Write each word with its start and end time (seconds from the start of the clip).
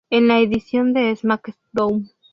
En 0.09 0.27
la 0.27 0.39
edición 0.39 0.93
de 0.93 1.15
SmackDown! 1.15 2.09